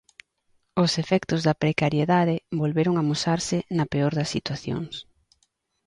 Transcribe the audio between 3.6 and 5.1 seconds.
na peor das situacións.